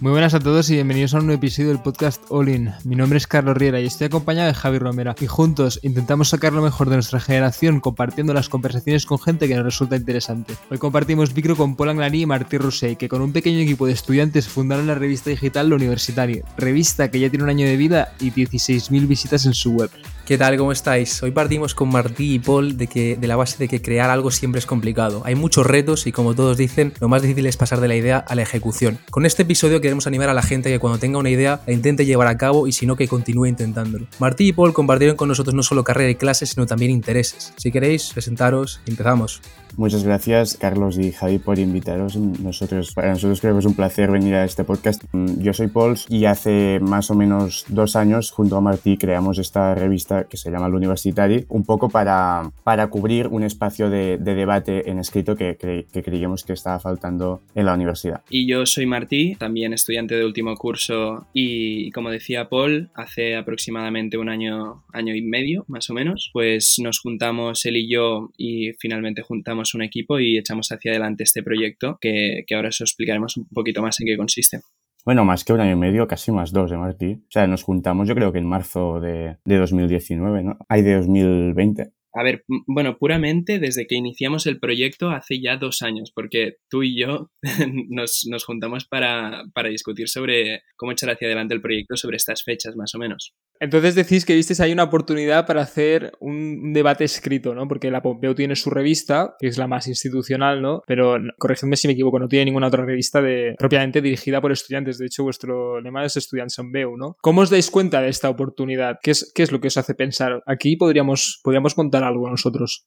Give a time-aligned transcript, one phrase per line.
[0.00, 2.72] Muy buenas a todos y bienvenidos a un nuevo episodio del podcast All In.
[2.84, 6.54] Mi nombre es Carlos Riera y estoy acompañado de Javi Romera y juntos intentamos sacar
[6.54, 10.54] lo mejor de nuestra generación compartiendo las conversaciones con gente que nos resulta interesante.
[10.70, 13.92] Hoy compartimos micro con Paul Anglani y Martí Rousseau, que con un pequeño equipo de
[13.92, 18.14] estudiantes fundaron la revista digital Lo Universitario, revista que ya tiene un año de vida
[18.20, 19.90] y 16.000 visitas en su web.
[20.30, 20.56] ¿Qué tal?
[20.56, 21.20] ¿Cómo estáis?
[21.24, 24.30] Hoy partimos con Martí y Paul de, que, de la base de que crear algo
[24.30, 25.22] siempre es complicado.
[25.24, 28.18] Hay muchos retos y como todos dicen, lo más difícil es pasar de la idea
[28.18, 29.00] a la ejecución.
[29.10, 32.06] Con este episodio queremos animar a la gente que cuando tenga una idea la intente
[32.06, 34.06] llevar a cabo y si no que continúe intentándolo.
[34.20, 37.52] Martí y Paul compartieron con nosotros no solo carrera y clases, sino también intereses.
[37.56, 39.42] Si queréis, presentaros empezamos.
[39.76, 42.14] Muchas gracias Carlos y Javi por invitaros.
[42.16, 45.02] Nosotros, para nosotros creo que es un placer venir a este podcast.
[45.12, 49.74] Yo soy Paul y hace más o menos dos años junto a Martí creamos esta
[49.74, 54.34] revista que se llama El Universitari, un poco para, para cubrir un espacio de, de
[54.34, 58.22] debate en escrito que, que, que, creíamos que estaba faltando en la universidad.
[58.30, 64.18] Y yo soy Martí, también estudiante de último curso y como decía Paul, hace aproximadamente
[64.18, 68.72] un año, año y medio más o menos, pues nos juntamos él y yo y
[68.78, 73.36] finalmente juntamos un equipo y echamos hacia adelante este proyecto que, que ahora os explicaremos
[73.36, 74.60] un poquito más en qué consiste.
[75.04, 77.12] Bueno, más que un año y medio, casi más dos de ¿eh, Martí.
[77.14, 80.58] O sea, nos juntamos yo creo que en marzo de, de 2019, ¿no?
[80.68, 81.92] Hay de 2020.
[82.12, 86.82] A ver, bueno, puramente desde que iniciamos el proyecto hace ya dos años, porque tú
[86.82, 87.30] y yo
[87.88, 92.42] nos, nos juntamos para, para, discutir sobre cómo echar hacia adelante el proyecto sobre estas
[92.42, 93.32] fechas, más o menos.
[93.60, 97.68] Entonces decís que visteis ahí una oportunidad para hacer un debate escrito, ¿no?
[97.68, 100.82] Porque la Pompeu tiene su revista, que es la más institucional, ¿no?
[100.86, 104.96] Pero, corregidme si me equivoco, no tiene ninguna otra revista de, propiamente dirigida por estudiantes.
[104.96, 107.16] De hecho, vuestro lema es Estudiantes en Beu, ¿no?
[107.20, 108.96] ¿Cómo os dais cuenta de esta oportunidad?
[109.02, 110.42] ¿Qué es, lo que os hace pensar?
[110.46, 112.86] Aquí podríamos, podríamos contar algo nosotros.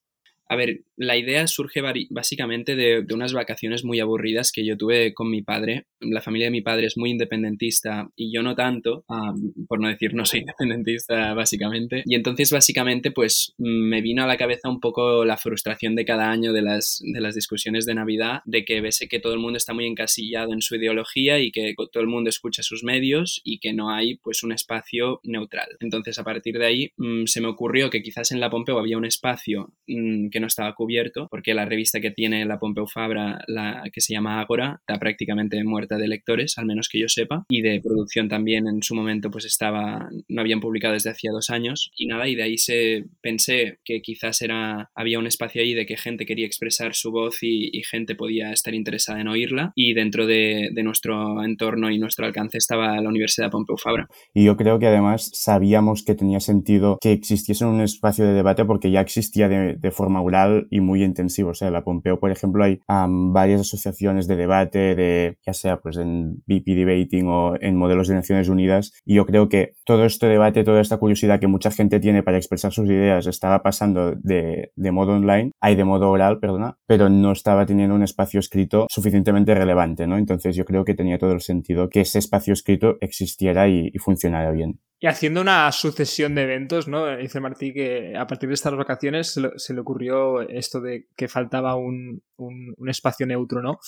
[0.50, 5.14] A ver, la idea surge básicamente de, de, unas vacaciones muy aburridas que yo tuve
[5.14, 5.88] con mi padre.
[6.00, 9.88] La familia de mi padre es muy independentista y yo no tanto, um, por no
[9.88, 12.04] decir no soy independentista básicamente.
[12.06, 16.30] Y entonces básicamente pues me vino a la cabeza un poco la frustración de cada
[16.30, 19.58] año de las, de las discusiones de Navidad, de que ves que todo el mundo
[19.58, 23.60] está muy encasillado en su ideología y que todo el mundo escucha sus medios y
[23.60, 25.70] que no hay pues un espacio neutral.
[25.80, 28.98] Entonces a partir de ahí mmm, se me ocurrió que quizás en la Pompeu había
[28.98, 33.44] un espacio mmm, que no estaba cubierto, porque la revista que tiene la Pompeu Fabra,
[33.48, 37.46] la que se llama Agora, está prácticamente muerta de lectores, al menos que yo sepa,
[37.48, 41.50] y de producción también en su momento pues estaba, no habían publicado desde hacía dos
[41.50, 45.74] años, y nada, y de ahí se pensé que quizás era, había un espacio ahí
[45.74, 49.72] de que gente quería expresar su voz y, y gente podía estar interesada en oírla,
[49.76, 54.08] y dentro de, de, nuestro entorno y nuestro alcance estaba la Universidad Pompeu Fabra.
[54.34, 58.66] Y yo creo que además sabíamos que tenía sentido que existiese un espacio de debate
[58.66, 61.52] porque ya existía de, de forma oral y muy intensivo.
[61.52, 65.78] O sea, la Pompeo, por ejemplo, hay um, varias asociaciones de debate, de ya sea
[65.78, 68.94] pues en BP Debating o en modelos de Naciones Unidas.
[69.06, 72.38] Y yo creo que todo este debate, toda esta curiosidad que mucha gente tiene para
[72.38, 77.10] expresar sus ideas estaba pasando de, de modo online, hay de modo oral, perdona, pero
[77.10, 80.18] no estaba teniendo un espacio escrito suficientemente relevante, ¿no?
[80.18, 83.98] Entonces yo creo que tenía todo el sentido que ese espacio escrito existiera y, y
[84.00, 84.80] funcionara bien.
[85.04, 87.18] Y haciendo una sucesión de eventos, ¿no?
[87.18, 91.76] Dice Martí que a partir de estas vacaciones se le, ocurrió esto de que faltaba
[91.76, 93.80] un, un, un espacio neutro, ¿no?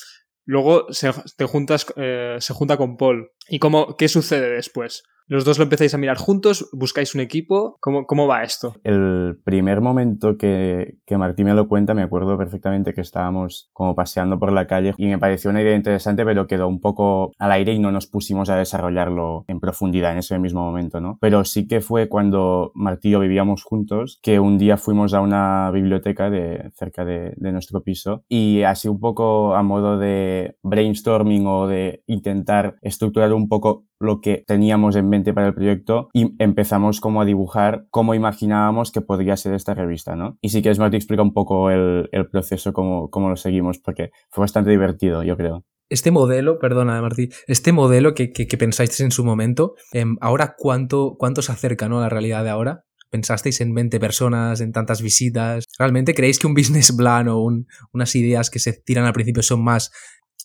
[0.43, 3.31] Luego se, te juntas, eh, se junta con Paul.
[3.47, 5.03] ¿Y cómo, qué sucede después?
[5.27, 7.77] Los dos lo empezáis a mirar juntos, buscáis un equipo.
[7.79, 8.75] ¿Cómo, cómo va esto?
[8.83, 13.95] El primer momento que, que Martí me lo cuenta, me acuerdo perfectamente que estábamos como
[13.95, 17.51] paseando por la calle y me pareció una idea interesante, pero quedó un poco al
[17.51, 21.17] aire y no nos pusimos a desarrollarlo en profundidad en ese mismo momento, ¿no?
[21.19, 25.21] Pero sí que fue cuando Martí y yo vivíamos juntos, que un día fuimos a
[25.21, 30.57] una biblioteca de cerca de, de nuestro piso y así un poco a modo de
[30.63, 36.09] brainstorming o de intentar estructurar un poco lo que teníamos en mente para el proyecto
[36.13, 40.37] y empezamos como a dibujar cómo imaginábamos que podría ser esta revista, ¿no?
[40.41, 44.11] Y si quieres, Martí, explica un poco el, el proceso, cómo, cómo lo seguimos, porque
[44.29, 45.63] fue bastante divertido, yo creo.
[45.87, 50.55] Este modelo, perdona Martí, este modelo que, que, que pensáis en su momento, eh, ahora
[50.57, 51.99] cuánto, cuánto se acerca ¿no?
[51.99, 52.85] a la realidad de ahora?
[53.11, 55.65] ¿Pensasteis en 20 personas, en tantas visitas?
[55.77, 59.43] ¿Realmente creéis que un business plan o un, unas ideas que se tiran al principio
[59.43, 59.91] son más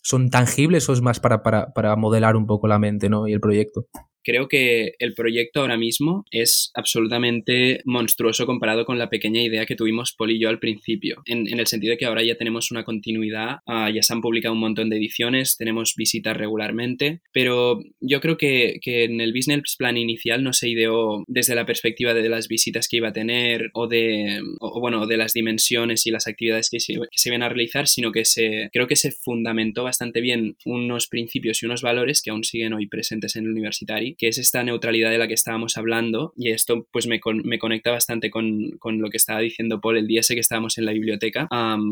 [0.02, 3.26] son tangibles o es más para, para, para modelar un poco la mente ¿no?
[3.26, 3.86] y el proyecto?
[4.22, 9.76] Creo que el proyecto ahora mismo es absolutamente monstruoso comparado con la pequeña idea que
[9.76, 12.84] tuvimos Paul y yo al principio, en, el sentido de que ahora ya tenemos una
[12.84, 18.20] continuidad, ah, ya se han publicado un montón de ediciones, tenemos visitas regularmente, pero yo
[18.20, 22.28] creo que, que, en el business plan inicial no se ideó desde la perspectiva de
[22.28, 26.26] las visitas que iba a tener o de, o, bueno, de las dimensiones y las
[26.26, 30.20] actividades que se, se iban a realizar, sino que se, creo que se fundamentó bastante
[30.20, 34.28] bien unos principios y unos valores que aún siguen hoy presentes en el universitario, que
[34.28, 38.30] es esta neutralidad de la que estábamos hablando y esto pues me, me conecta bastante
[38.30, 41.48] con, con, lo que estaba diciendo Paul el día ese que estábamos en la biblioteca,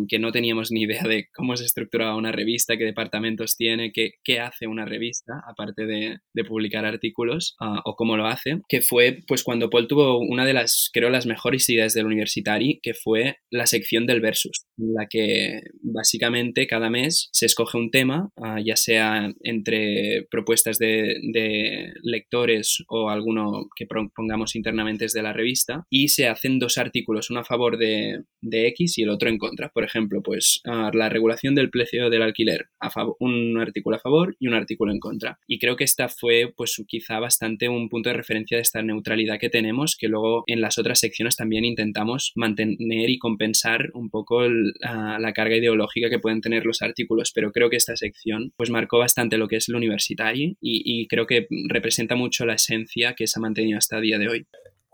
[0.08, 4.12] que no teníamos ni idea de cómo se estructuraba una revista, qué departamentos tiene, qué,
[4.24, 8.80] qué hace una revista, aparte de, de publicar artículos uh, o cómo lo hace, que
[8.80, 12.94] fue pues cuando Paul tuvo una de las, creo, las mejores ideas del universitario, que
[12.94, 18.30] fue la sección del versus, en la que básicamente cada mes se escoge un tema,
[18.36, 25.32] uh, ya sea entre propuestas de, de lectores o alguno que pongamos internamente desde la
[25.32, 29.28] revista, y se hacen dos artículos, uno a favor de, de X y el otro
[29.28, 29.68] en contra.
[29.68, 32.90] Por ejemplo, pues uh, la regulación del precio del alquiler, a
[33.20, 35.38] un artículo a favor y un artículo en contra.
[35.46, 39.38] Y creo que esta fue pues quizá bastante un punto de referencia de esta neutralidad
[39.38, 44.38] que tenemos, que luego en las otras secciones también intentamos mantener y compensar un poco
[44.38, 48.70] uh, la carga ideológica que pueden tener los artículos, pero creo que esta sección pues
[48.70, 53.14] marcó bastante lo que es el universitario y, y creo que representa mucho la esencia
[53.14, 54.46] que se ha mantenido hasta el día de hoy.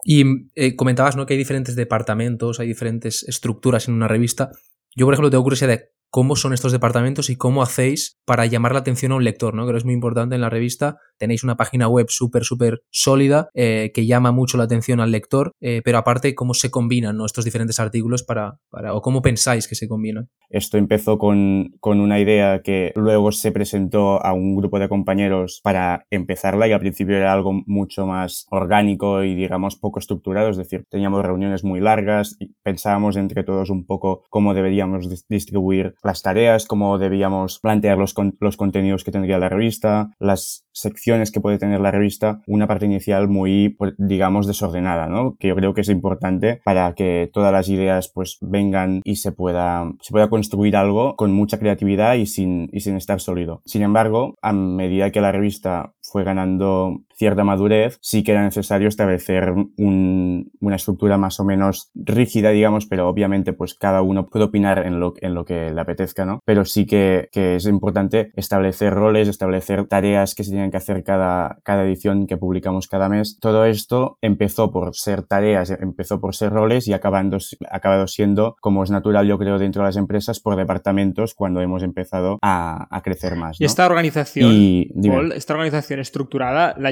[0.04, 0.24] Y
[0.54, 1.24] eh, comentabas ¿no?
[1.24, 4.50] que hay diferentes departamentos, hay diferentes estructuras en una revista.
[4.94, 8.72] Yo, por ejemplo, tengo curiosidad de cómo son estos departamentos y cómo hacéis para llamar
[8.72, 9.64] la atención a un lector, ¿no?
[9.64, 10.96] Creo que es muy importante en la revista.
[11.19, 15.50] Tenéis una página web súper, súper sólida eh, que llama mucho la atención al lector,
[15.61, 17.26] eh, pero aparte, cómo se combinan ¿no?
[17.26, 20.28] estos diferentes artículos para, para, o cómo pensáis que se combinan.
[20.50, 25.58] Esto empezó con, con, una idea que luego se presentó a un grupo de compañeros
[25.64, 30.56] para empezarla y al principio era algo mucho más orgánico y digamos poco estructurado, es
[30.56, 36.22] decir, teníamos reuniones muy largas y pensábamos entre todos un poco cómo deberíamos distribuir las
[36.22, 41.58] tareas, cómo debíamos plantear los, los contenidos que tendría la revista, las secciones que puede
[41.58, 45.36] tener la revista, una parte inicial muy, pues, digamos, desordenada, ¿no?
[45.38, 49.32] Que yo creo que es importante para que todas las ideas pues vengan y se
[49.32, 53.62] pueda, se pueda construir algo con mucha creatividad y sin, y sin estar sólido.
[53.64, 58.88] Sin embargo, a medida que la revista fue ganando cierta madurez, sí que era necesario
[58.88, 64.46] establecer un, una estructura más o menos rígida, digamos, pero obviamente pues cada uno puede
[64.46, 66.40] opinar en lo, en lo que le apetezca, ¿no?
[66.44, 71.05] Pero sí que, que es importante establecer roles, establecer tareas que se tienen que hacer
[71.05, 73.38] cada, cada edición que publicamos cada mes.
[73.40, 77.38] Todo esto empezó por ser tareas, empezó por ser roles y acabando,
[77.70, 81.82] acabado siendo, como es natural yo creo dentro de las empresas, por departamentos cuando hemos
[81.82, 83.60] empezado a, a crecer más.
[83.60, 83.64] ¿no?
[83.64, 86.90] Y esta organización, y, Paul, esta organización estructurada la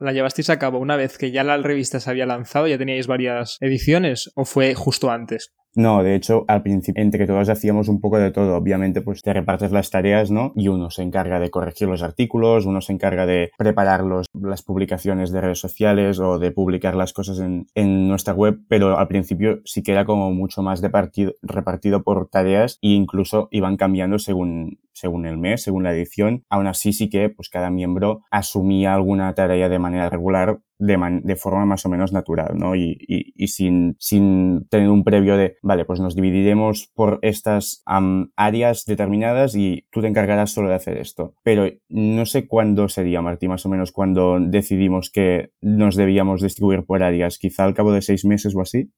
[0.00, 3.06] la llevasteis a cabo una vez que ya la revista se había lanzado, ya teníais
[3.06, 5.52] varias ediciones, o fue justo antes?
[5.76, 8.56] No, de hecho, al principio, entre todos hacíamos un poco de todo.
[8.56, 10.54] Obviamente, pues te repartes las tareas, ¿no?
[10.56, 14.62] Y uno se encarga de corregir los artículos, uno se encarga de preparar los, las
[14.62, 19.06] publicaciones de redes sociales o de publicar las cosas en, en nuestra web, pero al
[19.06, 23.76] principio sí que era como mucho más de partido, repartido por tareas e incluso iban
[23.76, 26.42] cambiando según, según el mes, según la edición.
[26.48, 31.36] Aún así sí que pues cada miembro asumía alguna tarea de manera regular de, de
[31.36, 32.74] forma más o menos natural, ¿no?
[32.74, 37.82] Y, y, y, sin, sin tener un previo de, vale, pues nos dividiremos por estas
[38.36, 41.34] áreas determinadas y tú te encargarás solo de hacer esto.
[41.42, 46.84] Pero no sé cuándo sería, Martí, más o menos, cuando decidimos que nos debíamos distribuir
[46.84, 48.90] por áreas, quizá al cabo de seis meses o así.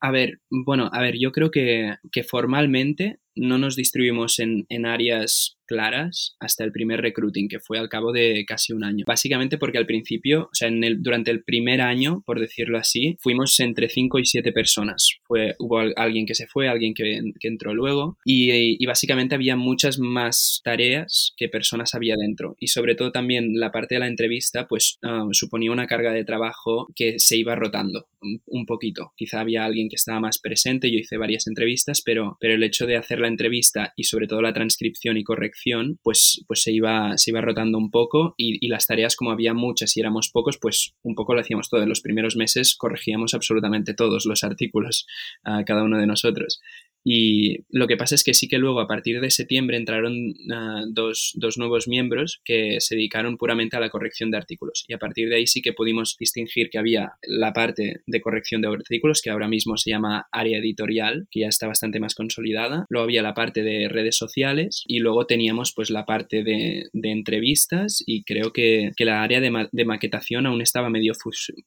[0.00, 4.86] A ver, bueno, a ver, yo creo que, que formalmente no nos distribuimos en, en
[4.86, 9.04] áreas claras hasta el primer recruiting, que fue al cabo de casi un año.
[9.06, 13.88] Básicamente porque al principio, o sea, durante el primer año, por decirlo así, fuimos entre
[13.88, 15.10] 5 y 7 personas.
[15.24, 19.56] Fue, hubo alguien que se fue, alguien que, que entró luego, y, y, básicamente había
[19.56, 22.56] muchas más tareas que personas había dentro.
[22.60, 26.24] Y sobre todo también la parte de la entrevista, pues uh, suponía una carga de
[26.24, 29.12] trabajo que se iba rotando un, un, poquito.
[29.16, 32.86] Quizá había alguien que estaba más presente, yo hice varias entrevistas, pero, pero el hecho
[32.86, 37.16] de hacer la entrevista y sobre todo la transcripción y corrección pues, pues se, iba,
[37.18, 40.58] se iba rotando un poco y, y, las tareas, como había muchas y éramos pocos,
[40.58, 41.82] pues un poco lo hacíamos todo.
[41.82, 45.06] En los primeros meses corregíamos absolutamente todos los artículos
[45.44, 46.60] a cada uno de nosotros.
[47.08, 50.82] Y lo que pasa es que sí que luego a partir de septiembre entraron ah,
[50.90, 54.84] dos, dos, nuevos miembros que se dedicaron puramente a la corrección de artículos.
[54.88, 58.60] Y a partir de ahí sí que pudimos distinguir que había la parte de corrección
[58.60, 62.86] de artículos, que ahora mismo se llama área editorial, que ya está bastante más consolidada.
[62.88, 67.10] Luego había la parte de redes sociales y luego teníamos pues la parte de, de
[67.12, 71.12] entrevistas y creo que, que la área de, de, maquetación aún estaba medio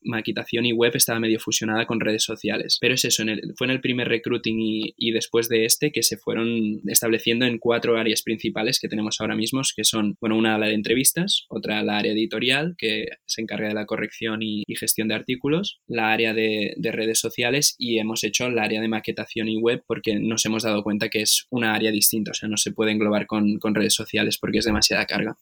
[0.04, 2.78] maquetación y web estaba medio fusionada con redes sociales.
[2.82, 5.92] Pero es eso, en el, fue en el primer recruiting y, y después de este
[5.92, 10.38] que se fueron estableciendo en cuatro áreas principales que tenemos ahora mismo, que son, bueno,
[10.38, 14.64] una la de entrevistas, otra la área editorial, que se encarga de la corrección y,
[14.66, 18.82] y gestión de artículos, la área de, de, redes sociales y hemos hecho el área
[18.82, 22.34] de maquetación y web porque nos hemos dado cuenta que es una área distinta, o
[22.34, 25.38] sea, no se puede englobar con, con redes sociales porque es demasiada carga.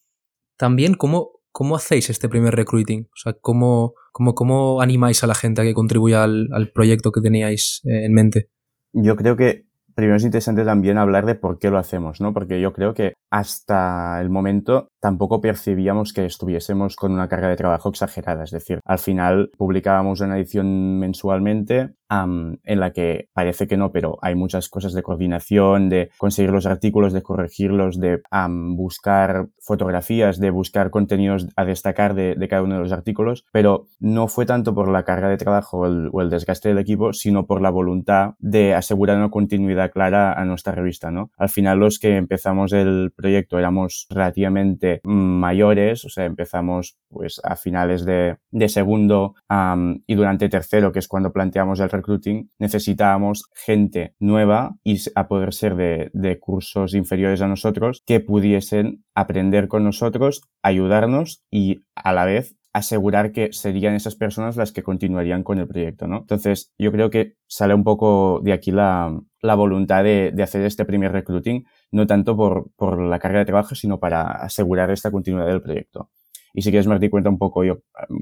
[0.58, 3.08] También, ¿cómo, cómo hacéis este primer recruiting?
[3.12, 7.12] O sea, ¿cómo, cómo, cómo animáis a la gente a que contribuya al, al proyecto
[7.12, 8.50] que teníais eh, en mente?
[8.94, 9.67] Yo creo que
[9.98, 12.32] primero es interesante también hablar de por qué lo hacemos, ¿no?
[12.32, 17.56] Porque yo creo que hasta el momento tampoco percibíamos que estuviésemos con una carga de
[17.56, 18.44] trabajo exagerada.
[18.44, 23.92] Es decir, al final publicábamos una edición mensualmente um, en la que parece que no,
[23.92, 29.48] pero hay muchas cosas de coordinación, de conseguir los artículos, de corregirlos, de um, buscar
[29.60, 34.28] fotografías, de buscar contenidos a destacar de, de, cada uno de los artículos, pero no
[34.28, 37.46] fue tanto por la carga de trabajo o el, o el desgaste del equipo, sino
[37.46, 41.32] por la voluntad de asegurar una continuidad clara a nuestra revista, ¿no?
[41.38, 47.56] Al final los que empezamos el proyecto éramos relativamente mayores, o sea, empezamos pues a
[47.56, 53.50] finales de, de segundo um, y durante tercero, que es cuando planteamos el recruiting, necesitábamos
[53.54, 59.84] gente nueva y a poder ser de, cursos inferiores a nosotros que pudiesen aprender con
[59.84, 65.58] nosotros, ayudarnos y a la vez asegurar que serían esas personas las que continuarían con
[65.58, 66.20] el proyecto, ¿no?
[66.20, 70.86] Entonces, yo creo que sale un poco de aquí la, la voluntad de, hacer este
[70.86, 75.62] primer recruiting, no tanto por, la carga de trabajo, sino para asegurar esta continuidad del
[75.62, 76.12] proyecto.
[76.54, 77.80] Y si quieres, Martí, cuenta un poco yo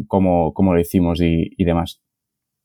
[0.07, 2.04] cómo, cómo lo hicimos y demás.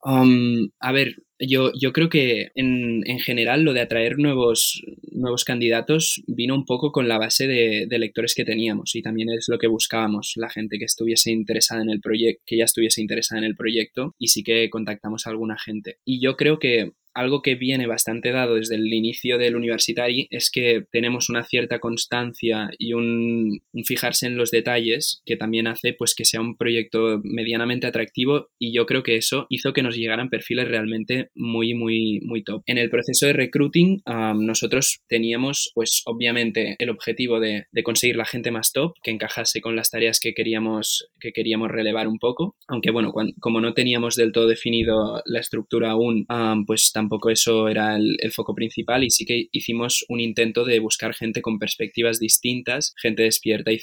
[0.03, 5.45] Um, a ver, yo, yo creo que en, en, general lo de atraer nuevos, nuevos
[5.45, 9.47] candidatos vino un poco con la base de, de, lectores que teníamos y también es
[9.49, 13.41] lo que buscábamos, la gente que estuviese interesada en el proyecto, que ya estuviese interesada
[13.41, 15.97] en el proyecto y sí que contactamos a alguna gente.
[16.05, 20.51] Y yo creo que algo que viene bastante dado desde el inicio del universitario es
[20.51, 26.15] que tenemos una cierta constancia y un, fijarse en los detalles que también hace pues
[26.15, 30.31] que sea un proyecto medianamente atractivo y yo creo que eso hizo que nos llegaran
[30.31, 32.63] perfiles realmente muy muy muy top.
[32.67, 38.27] En el proceso de recruiting um, nosotros teníamos pues obviamente el objetivo de, conseguir la
[38.27, 42.57] gente más top que encajase con las tareas que queríamos que queríamos relevar un poco,
[42.69, 47.69] aunque bueno, como no teníamos del todo definido la estructura aún, um, pues tampoco eso
[47.69, 52.19] era el, foco principal y sí que hicimos un intento de buscar gente con perspectivas
[52.21, 53.79] distintas, gente despierta y,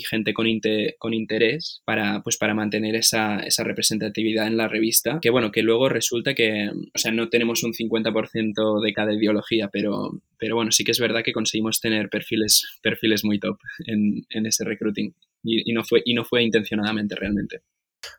[0.00, 5.52] gente con, interés para, pues para mantener esa, esa, representatividad en la revista, que bueno,
[5.52, 10.56] que luego resulta que, o sea, no tenemos un 50% de cada ideología, pero, pero
[10.56, 14.64] bueno, sí que es verdad que conseguimos tener perfiles, perfiles muy top en, en ese
[14.64, 17.62] recruiting y, y, no fue, y no fue intencionadamente realmente.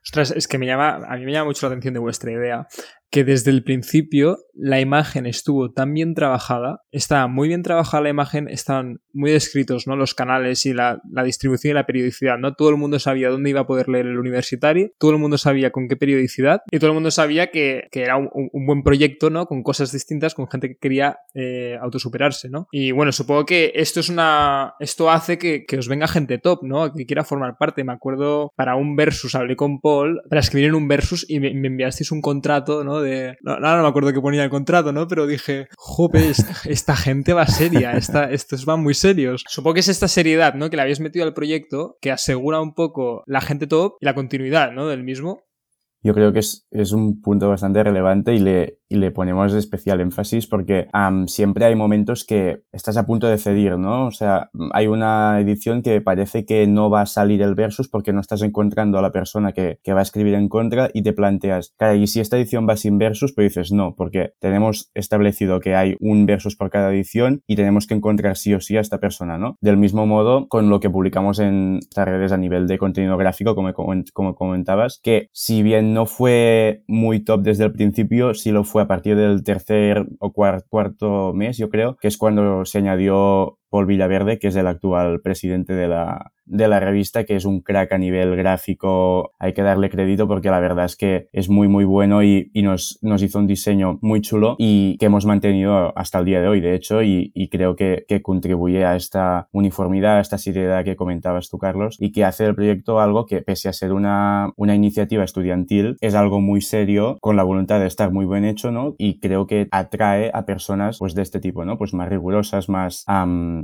[0.03, 2.67] Ostras, es que me llama, a mí me llama mucho la atención de vuestra idea,
[3.09, 8.09] que desde el principio la imagen estuvo tan bien trabajada, estaba muy bien trabajada la
[8.09, 9.95] imagen, estaban muy descritos ¿no?
[9.95, 12.53] los canales y la, la, distribución y la periodicidad, ¿no?
[12.53, 15.71] Todo el mundo sabía dónde iba a poder leer el universitario, todo el mundo sabía
[15.71, 19.29] con qué periodicidad y todo el mundo sabía que, que era un, un, buen proyecto,
[19.29, 19.45] ¿no?
[19.45, 22.67] Con cosas distintas, con gente que quería eh, autosuperarse, ¿no?
[22.71, 24.73] Y bueno, supongo que esto es una...
[24.79, 26.93] esto hace que, que os venga gente top, ¿no?
[26.93, 27.83] Que quiera formar parte.
[27.83, 31.53] Me acuerdo, para un versus hablé con Paul para escribir en un versus y me,
[31.53, 32.96] me enviasteis un contrato, ¿no?
[33.01, 35.07] De, no, no, me acuerdo qué ponía el contrato, ¿no?
[35.07, 39.43] Pero dije, jope, esta, esta gente va seria, esta, estos van muy serios.
[39.47, 40.69] Supongo que es esta seriedad, ¿no?
[40.69, 44.15] Que le habéis metido al proyecto que asegura un poco la gente top y la
[44.15, 44.87] continuidad, ¿no?
[44.87, 45.41] Del mismo.
[46.03, 50.01] Yo creo que es, es un punto bastante relevante y le, y le ponemos especial
[50.01, 50.88] énfasis porque
[51.27, 54.08] siempre hay momentos que estás a punto de cedir, ¿no?
[54.08, 58.13] O sea, hay una edición que parece que no va a salir el versus porque
[58.13, 61.74] no estás encontrando a la persona que, va a escribir en contra y te planteas,
[61.77, 65.75] cara, y si esta edición va sin versus, pero dices no, porque tenemos establecido que
[65.75, 69.00] hay un versus por cada edición y tenemos que encontrar sí o sí a esta
[69.00, 69.58] persona, ¿no?
[69.62, 73.56] Del mismo modo, con lo que publicamos en estas redes a nivel de contenido gráfico,
[73.56, 73.74] como,
[74.13, 78.76] como comentabas, que si bien no fue muy top desde el principio, sí lo fue
[78.79, 83.86] a partir del tercer o cuarto mes, yo creo, que es cuando se añadió Paul
[83.86, 87.91] Villaverde, que es el actual presidente de la, de la revista, que es un crack
[87.91, 89.33] a nivel gráfico.
[89.39, 92.61] Hay que darle crédito porque la verdad es que es muy, muy bueno y, y
[92.61, 96.47] nos, nos hizo un diseño muy chulo y que hemos mantenido hasta el día de
[96.47, 100.83] hoy, de hecho, y, y creo que, que, contribuye a esta uniformidad, a esta seriedad
[100.83, 104.51] que comentabas tú, Carlos, y que hace del proyecto algo que, pese a ser una,
[104.55, 108.71] una iniciativa estudiantil, es algo muy serio, con la voluntad de estar muy bien hecho,
[108.71, 108.95] ¿no?
[108.97, 111.77] Y creo que atrae a personas, pues, de este tipo, ¿no?
[111.77, 113.05] Pues más rigurosas, más,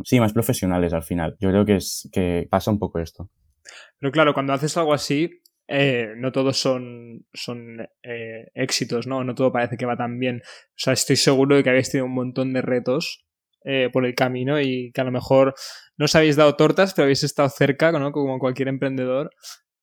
[0.05, 1.35] sí, más profesionales al final.
[1.39, 3.30] Yo creo que es, que pasa un poco esto.
[4.00, 9.24] Pero claro, cuando haces algo así, eh, no todos son, son eh, éxitos, ¿no?
[9.24, 10.42] No todo parece que va tan bien.
[10.46, 13.25] O sea, estoy seguro de que habéis tenido un montón de retos
[13.63, 15.56] eh, por el camino y que a lo mejor
[15.98, 17.92] no os habéis dado tortas, pero habéis estado cerca.
[18.12, 19.32] Como cualquier emprendedor.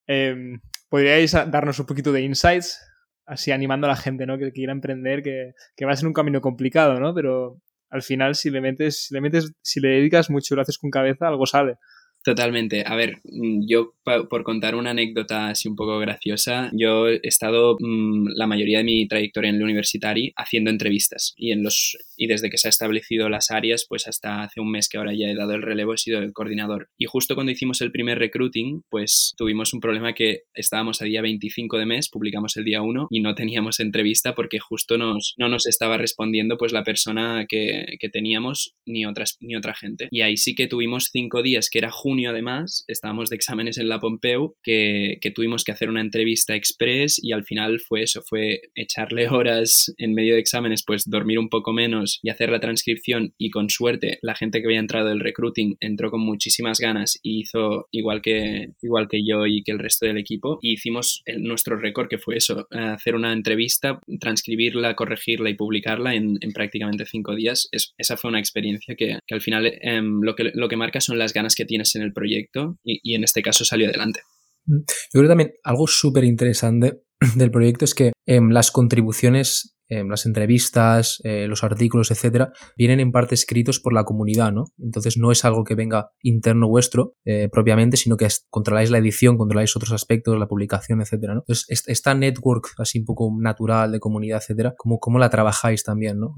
[0.06, 2.78] Em, ¿Podríais darnos un poquito de insights?
[3.26, 4.38] Así animando a la gente, ¿no?
[4.38, 7.14] Que quiera emprender, que, que va a ser un camino complicado, ¿no?
[7.14, 10.62] Pero al final, si le metes, si le metes, si le dedicas mucho y lo
[10.62, 11.76] haces con cabeza, algo sale.
[12.22, 12.84] Totalmente.
[12.86, 13.94] A ver, mm, yo
[14.28, 18.84] por contar una anécdota así un poco graciosa, yo he estado mmm, la mayoría de
[18.84, 22.70] mi trayectoria en el universitario haciendo entrevistas y en los y desde que se ha
[22.70, 25.94] establecido las áreas, pues hasta hace un mes que ahora ya he dado el relevo
[25.94, 26.90] he sido el coordinador.
[26.98, 31.22] Y justo cuando hicimos el primer recruiting, pues tuvimos un problema que estábamos a día
[31.22, 35.48] 25 de mes, publicamos el día 1 y no teníamos entrevista porque justo nos, no
[35.48, 40.08] nos estaba respondiendo pues la persona que, que teníamos ni otras ni otra gente.
[40.10, 43.88] Y ahí sí que tuvimos cinco días que era junio además, estábamos de exámenes en
[43.88, 48.22] la Pompeu, que, que, tuvimos que hacer una entrevista express y al final fue eso,
[48.22, 52.60] fue echarle horas en medio de exámenes, pues dormir un poco menos y hacer la
[52.60, 57.18] transcripción y con suerte la gente que había entrado del recruiting entró con muchísimas ganas
[57.22, 61.22] y hizo igual que, igual que yo y que el resto del equipo y hicimos
[61.26, 66.52] el, nuestro récord que fue eso, hacer una entrevista, transcribirla, corregirla y publicarla en, en
[66.52, 67.68] prácticamente cinco días.
[67.72, 71.00] Es, esa fue una experiencia que, que al final eh, lo, que, lo que marca
[71.00, 74.20] son las ganas que tienes en el proyecto y, y en este caso salió adelante.
[74.66, 77.00] Yo creo que también algo súper interesante
[77.36, 83.00] del proyecto es que eh, las contribuciones, eh, las entrevistas, eh, los artículos, etcétera, vienen
[83.00, 84.66] en parte escritos por la comunidad, ¿no?
[84.78, 89.36] Entonces no es algo que venga interno vuestro eh, propiamente, sino que controláis la edición,
[89.36, 91.40] controláis otros aspectos, la publicación, etcétera, ¿no?
[91.40, 96.18] Entonces esta network así un poco natural de comunidad, etcétera, ¿cómo, cómo la trabajáis también,
[96.20, 96.34] ¿no?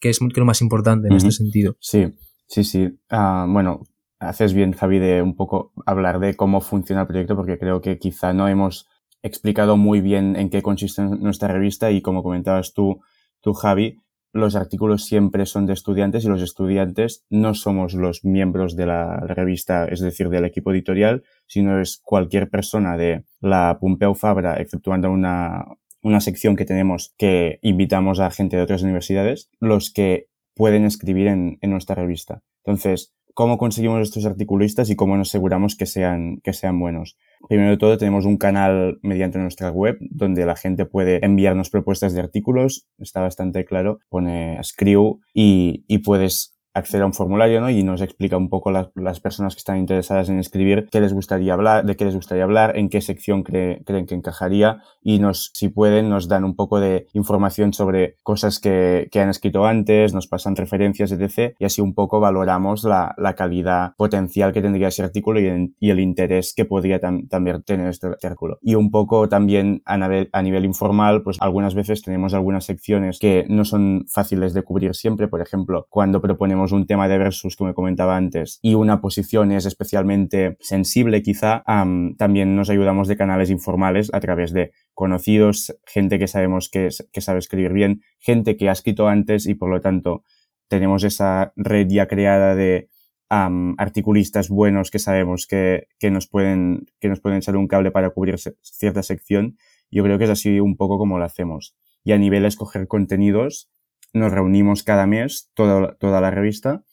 [0.00, 1.18] que es lo más importante en uh -huh.
[1.18, 1.76] este sentido.
[1.80, 2.06] Sí,
[2.46, 2.86] sí, sí.
[3.10, 3.82] Uh, bueno,
[4.26, 7.98] haces bien, Javi, de un poco hablar de cómo funciona el proyecto, porque creo que
[7.98, 8.88] quizá no hemos
[9.22, 13.00] explicado muy bien en qué consiste nuestra revista y como comentabas tú,
[13.40, 14.00] tú, Javi,
[14.34, 19.20] los artículos siempre son de estudiantes y los estudiantes no somos los miembros de la
[19.20, 25.10] revista, es decir, del equipo editorial, sino es cualquier persona de la Pompeu Fabra, exceptuando
[25.10, 25.64] una,
[26.02, 31.28] una sección que tenemos que invitamos a gente de otras universidades, los que pueden escribir
[31.28, 32.42] en, en nuestra revista.
[32.64, 37.18] Entonces, cómo conseguimos estos articulistas y cómo nos aseguramos que sean, que sean buenos.
[37.48, 42.14] Primero de todo, tenemos un canal mediante nuestra web donde la gente puede enviarnos propuestas
[42.14, 42.86] de artículos.
[42.98, 43.98] Está bastante claro.
[44.08, 47.70] Pone Screw y, y puedes acceder a un formulario ¿no?
[47.70, 51.14] y nos explica un poco las, las, personas que están interesadas en escribir qué les
[51.14, 55.20] gustaría hablar, de qué les gustaría hablar, en qué sección cree, creen que encajaría y
[55.20, 59.64] nos, si pueden, nos dan un poco de información sobre cosas que, que han escrito
[59.66, 61.54] antes, nos pasan referencias, etc.
[61.58, 65.76] Y así un poco valoramos la, la calidad potencial que tendría ese artículo y, en,
[65.78, 68.58] y el interés que podría tam, también tener este artículo.
[68.62, 73.18] Y un poco también a nivel, a nivel informal, pues algunas veces tenemos algunas secciones
[73.18, 75.28] que no son fáciles de cubrir siempre.
[75.28, 79.66] Por ejemplo, cuando proponemos un tema de versus, como comentaba antes, y una posición es
[79.66, 86.18] especialmente sensible quizá, um, también nos ayudamos de canales informales a través de conocidos, gente
[86.18, 89.80] que sabemos que, que sabe escribir bien, gente que ha escrito antes y por lo
[89.80, 90.22] tanto
[90.68, 92.88] tenemos esa red ya creada de
[93.30, 97.90] um, articulistas buenos que sabemos que, que, nos pueden, que nos pueden echar un cable
[97.90, 99.56] para cubrir cierta sección.
[99.90, 101.76] Yo creo que es así un poco como lo hacemos.
[102.02, 103.70] Y a nivel de escoger contenidos,
[104.14, 106.84] nos reunimos cada mes, toda, toda la revista,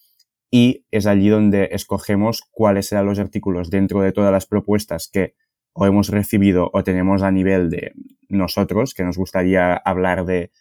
[0.49, 5.36] y es allí donde escogemos cuáles serán los artículos dentro de todas las propuestas que
[5.73, 7.93] o hemos recibido o tenemos a nivel de
[8.27, 10.51] nosotros, que nos gustaría hablar de,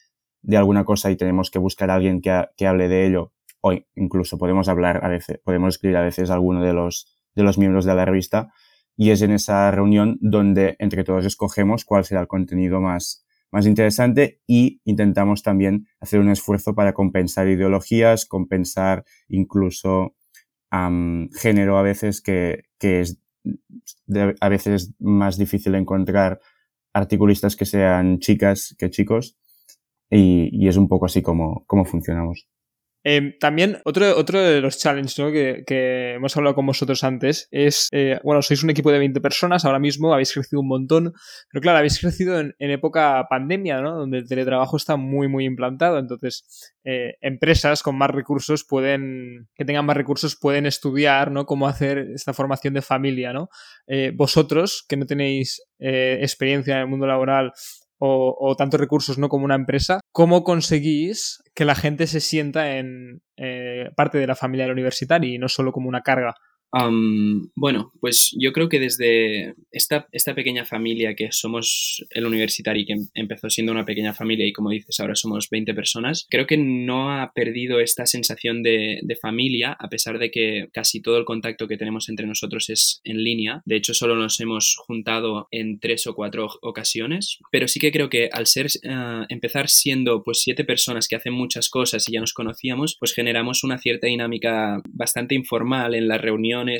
[0.42, 3.72] de alguna cosa y tenemos que buscar a alguien que, que hable de ello, o
[3.96, 7.58] incluso podemos hablar a veces, podemos escribir a veces a alguno de los, de los
[7.58, 8.52] miembros de la revista,
[8.96, 13.66] y es en esa reunión donde entre todos escogemos cuál será el contenido más, más
[13.66, 20.14] interesante y intentamos también hacer un esfuerzo para compensar ideologías, compensar incluso
[20.70, 23.20] género a veces que, que es
[24.40, 26.40] a veces más difícil encontrar
[26.92, 29.36] articulistas que sean chicas que chicos
[30.10, 32.48] y, y es un poco así como, como funcionamos.
[33.02, 35.14] Em, también otro, otro de los challenges
[35.66, 39.64] que, hemos hablado con vosotros antes es, eh, bueno, sois un equipo de 20 personas
[39.64, 41.12] ahora mismo, habéis crecido un montón,
[41.50, 43.96] pero claro, habéis crecido en, época pandemia, ¿no?
[43.96, 49.64] Donde el teletrabajo está muy, muy implantado, entonces eh, empresas con más recursos pueden, que
[49.64, 51.46] tengan más recursos pueden estudiar, ¿no?
[51.46, 53.48] Cómo hacer esta formación de familia, ¿no?
[53.86, 57.52] Eh, vosotros, que no tenéis experiencia en el mundo laboral,
[58.00, 63.22] o, tantos recursos no como una empresa, ¿cómo conseguís que la gente se sienta en
[63.36, 66.34] eh, parte de la familia del universitario y no solo como una carga?
[66.72, 72.86] Um, bueno, pues yo creo que desde esta, esta, pequeña familia que somos el universitario,
[72.86, 76.56] que empezó siendo una pequeña familia y como dices ahora somos 20 personas, creo que
[76.56, 81.24] no ha perdido esta sensación de, de, familia a pesar de que casi todo el
[81.24, 83.62] contacto que tenemos entre nosotros es en línea.
[83.64, 88.08] De hecho, solo nos hemos juntado en tres o cuatro ocasiones, pero sí que creo
[88.08, 92.20] que al ser uh, empezar siendo pues siete personas que hacen muchas cosas y ya
[92.20, 96.20] nos conocíamos, pues generamos una cierta dinámica bastante informal en las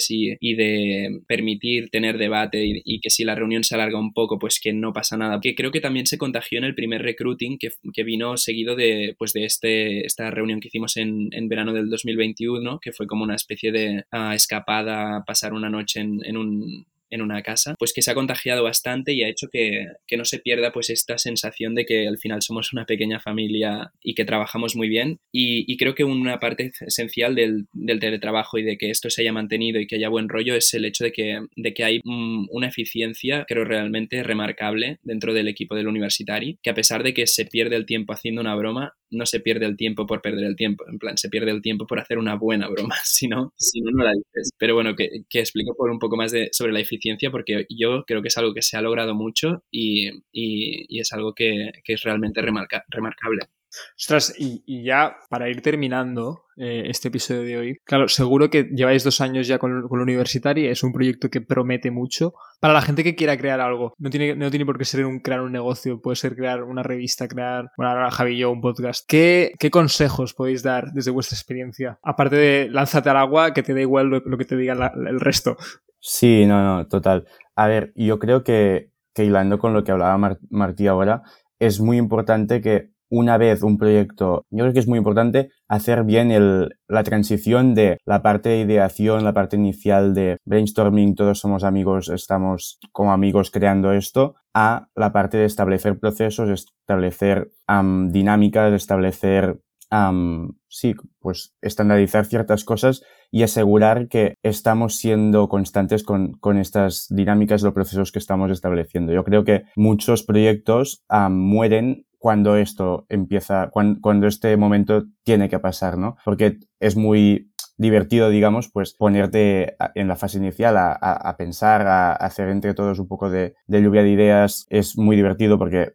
[0.08, 4.60] y, de permitir tener debate y, que si la reunión se alarga un poco, pues
[4.60, 5.40] que no pasa nada.
[5.40, 9.14] Que creo que también se contagió en el primer recruiting que, que vino seguido de,
[9.18, 13.24] pues de este, esta reunión que hicimos en, en verano del 2021, que fue como
[13.24, 18.02] una especie de uh, escapada, pasar una noche en un en una casa, pues que
[18.02, 21.74] se ha contagiado bastante y ha hecho que, que, no se pierda pues esta sensación
[21.74, 25.18] de que al final somos una pequeña familia y que trabajamos muy bien.
[25.32, 29.22] Y, y creo que una parte esencial del, del, teletrabajo y de que esto se
[29.22, 32.00] haya mantenido y que haya buen rollo es el hecho de que, de que hay
[32.04, 37.14] mm, una eficiencia, creo realmente remarcable dentro del equipo del universitario, que a pesar de
[37.14, 40.44] que se pierde el tiempo haciendo una broma, no se pierde el tiempo por perder
[40.44, 43.52] el tiempo, en plan, se pierde el tiempo por hacer una buena broma, si no,
[43.56, 44.50] si no, no la dices.
[44.58, 46.99] Pero bueno, que, que explico por un poco más de, sobre la eficiencia,
[47.30, 51.34] porque yo creo que es algo que se ha logrado mucho y, y, es algo
[51.34, 53.48] que, que es realmente remarca, remarcable.
[53.96, 58.64] Ostras, y, y, ya para ir terminando eh, este episodio de hoy, claro, seguro que
[58.64, 62.34] lleváis dos años ya con, con la universitaria, es un proyecto que promete mucho.
[62.58, 65.20] Para la gente que quiera crear algo, no tiene, no tiene por qué ser un,
[65.20, 69.04] crear un negocio, puede ser crear una revista, crear, bueno, ahora un podcast.
[69.08, 71.98] ¿Qué, ¿Qué consejos podéis dar desde vuestra experiencia?
[72.02, 75.56] Aparte de lánzate al agua, que te da igual lo, que te diga el resto.
[76.00, 77.26] Sí, no, no, total.
[77.56, 81.22] A ver, yo creo que, que hilando con lo que hablaba Mar Martí ahora,
[81.58, 86.04] es muy importante que una vez un proyecto, yo creo que es muy importante hacer
[86.04, 91.40] bien el, la transición de la parte de ideación, la parte inicial de brainstorming, todos
[91.40, 98.10] somos amigos, estamos como amigos creando esto, a la parte de establecer procesos, establecer um,
[98.10, 99.58] dinámicas, establecer,
[99.90, 107.06] um, sí, pues estandarizar ciertas cosas y asegurar que estamos siendo constantes con, con estas
[107.10, 109.12] dinámicas, los procesos que estamos estableciendo.
[109.12, 115.58] Yo creo que muchos proyectos um, mueren cuando esto empieza, cuando, este momento tiene que
[115.58, 116.16] pasar, ¿no?
[116.24, 121.86] Porque es muy divertido, digamos, pues ponerte en la fase inicial a, a, a pensar,
[121.86, 124.66] a, a, hacer entre todos un poco de, de, lluvia de ideas.
[124.68, 125.94] Es muy divertido porque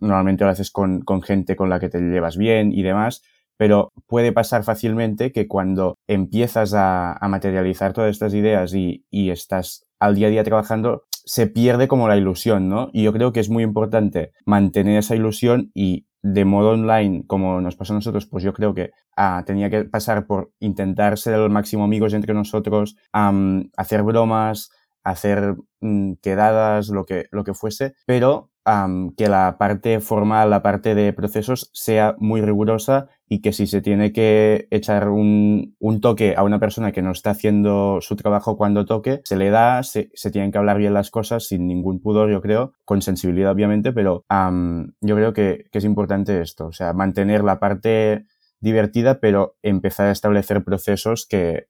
[0.00, 3.22] normalmente lo haces con, con gente con la que te llevas bien y demás.
[3.56, 10.14] Pero puede pasar fácilmente que cuando empiezas a, materializar todas estas ideas y, estás al
[10.14, 12.90] día a día trabajando, se pierde como la ilusión, ¿no?
[12.92, 17.60] Y yo creo que es muy importante mantener esa ilusión y de modo online, como
[17.60, 21.34] nos pasó a nosotros, pues yo creo que ah, tenía que pasar por intentar ser
[21.34, 24.70] el máximo amigos entre nosotros, um, hacer bromas,
[25.04, 30.62] hacer um, quedadas, lo que, lo que fuese, pero um, que la parte formal, la
[30.62, 36.00] parte de procesos sea muy rigurosa y que si se tiene que echar un, un,
[36.00, 39.82] toque a una persona que no está haciendo su trabajo cuando toque, se le da,
[39.82, 43.52] se, se tienen que hablar bien las cosas sin ningún pudor, yo creo, con sensibilidad
[43.52, 48.26] obviamente, pero um, yo creo que, que es importante esto, o sea, mantener la parte
[48.60, 51.66] divertida, pero empezar a establecer procesos que,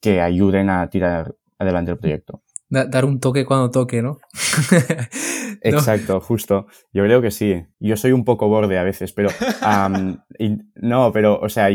[0.00, 2.42] que ayuden a tirar adelante el proyecto.
[2.68, 4.18] Da, dar un toque cuando toque, ¿no?
[5.62, 6.20] Exacto, no.
[6.20, 6.66] justo.
[6.92, 7.64] Yo creo que sí.
[7.78, 9.28] Yo soy un poco borde a veces, pero...
[9.66, 11.68] Um, y, no, pero, o sea,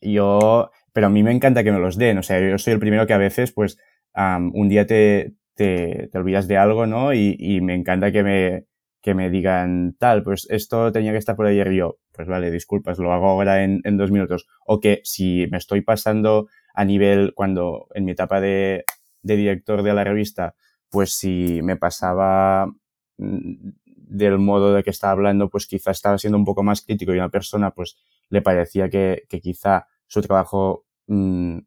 [0.00, 0.70] yo...
[0.92, 2.18] Pero a mí me encanta que me los den.
[2.18, 3.78] O sea, yo soy el primero que a veces, pues,
[4.16, 7.14] um, un día te, te, te, olvidas de algo, ¿no?
[7.14, 8.66] Y, y, me encanta que me,
[9.00, 12.50] que me digan, tal, pues esto tenía que estar por ayer y yo, pues vale,
[12.50, 14.46] disculpas, lo hago ahora en, en dos minutos.
[14.66, 18.84] O que si me estoy pasando a nivel, cuando en mi etapa de,
[19.22, 20.54] de director de la revista,
[20.88, 22.72] pues si me pasaba
[23.16, 27.18] del modo de que estaba hablando, pues quizá estaba siendo un poco más crítico y
[27.18, 27.96] una persona pues
[28.28, 31.58] le parecía que, quizá su trabajo mmm,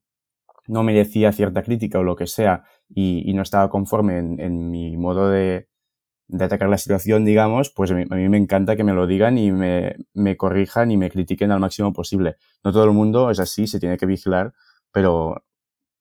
[0.67, 5.29] no merecía cierta crítica o lo que sea y, no estaba conforme en, mi modo
[5.29, 5.67] de,
[6.27, 9.51] de atacar la situación, digamos, pues a mí, me encanta que me lo digan y
[9.51, 12.37] me, corrijan y me critiquen al máximo posible.
[12.63, 14.53] No todo el mundo es así, se tiene que vigilar,
[14.91, 15.43] pero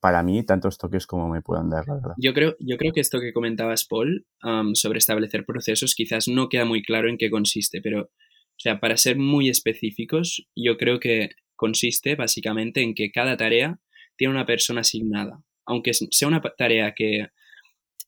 [0.02, 2.14] para mí tantos toques como me puedan dar, la verdad.
[2.18, 4.26] Yo creo, yo creo que esto que comentabas, Paul,
[4.74, 8.96] sobre establecer procesos, quizás no queda muy claro en qué consiste, pero, o sea, para
[8.96, 13.78] ser muy específicos, yo creo que consiste básicamente en que cada tarea
[14.16, 15.40] tiene una persona asignada.
[15.66, 17.28] Aunque sea una tarea que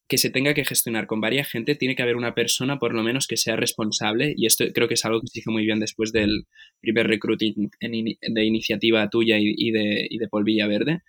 [0.06, 3.02] que se tenga que gestionar con varias gente, tiene que haber una persona por lo
[3.02, 5.80] menos que sea responsable, y esto creo que es algo que se hizo muy bien
[5.80, 6.46] después del
[6.80, 11.02] primer recruiting de iniciativa tuya y, de, y de Paul Villaverde,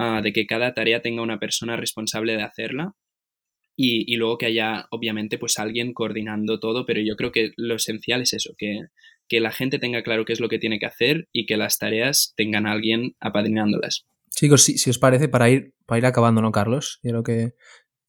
[0.00, 2.94] uh, de que cada tarea tenga una persona responsable de hacerla
[3.76, 7.76] y, y, luego que haya obviamente pues alguien coordinando todo, pero yo creo que lo
[7.76, 8.80] esencial es eso, que,
[9.28, 11.78] que la gente tenga claro qué es lo que tiene que hacer y que las
[11.78, 14.06] tareas tengan a alguien apadrinándolas.
[14.34, 17.00] Chicos, si, si os parece, para ir, para ir acabando, ¿no, Carlos?
[17.02, 17.54] Yo creo que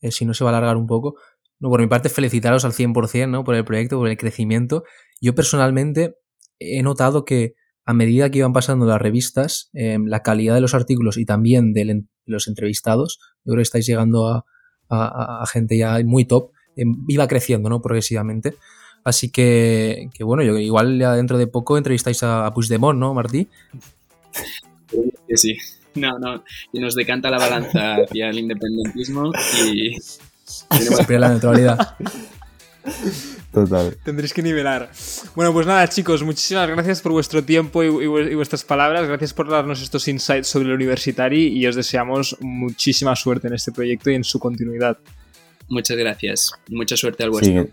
[0.02, 1.16] eh, si no se va a alargar un poco.
[1.60, 3.44] No, por mi parte, felicitaros al 100% ¿no?
[3.44, 4.84] por el proyecto, por el crecimiento.
[5.22, 6.16] Yo personalmente
[6.60, 7.54] he notado que
[7.86, 11.74] a medida que iban pasando las revistas, em, la calidad de los artículos y también
[11.74, 14.46] de los entrevistados, yo creo que estáis llegando a,
[15.52, 17.82] gente ya muy top, em, iba creciendo ¿no?
[17.82, 18.56] progresivamente.
[19.04, 23.14] Así que, que, bueno, yo igual ya dentro de poco entrevistáis a, a Puigdemont, ¿no,
[23.14, 23.48] Martí?
[25.28, 25.58] Que sí.
[25.96, 26.44] No, no.
[26.72, 29.32] Y nos decanta la balanza hacia el independentismo
[29.66, 29.96] y.
[30.46, 31.96] Siempre la neutralidad.
[33.52, 33.98] Total.
[34.04, 34.90] Tendréis que nivelar.
[35.36, 39.08] Bueno, pues nada, chicos, muchísimas gracias por vuestro tiempo y, vuestras palabras.
[39.08, 43.72] Gracias por darnos estos insights sobre el Universitari y os deseamos muchísima suerte en este
[43.72, 44.98] proyecto y en su continuidad.
[45.70, 46.52] Muchas gracias.
[46.70, 47.64] Mucha suerte al vuestro.
[47.64, 47.70] Sí,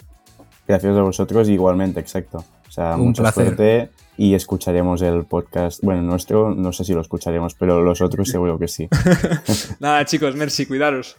[0.67, 2.45] gracias a vosotros igualmente, exacto.
[2.69, 5.83] O sea, mucha suerte y escucharemos el podcast.
[5.83, 8.89] Bueno, nuestro no sé si lo escucharemos, pero los otros seguro que sí.
[9.81, 11.17] Nada, chicos, merci, cuidaros.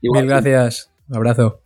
[0.00, 0.26] Igual.
[0.26, 0.90] gracias.
[1.08, 1.62] Un abrazo.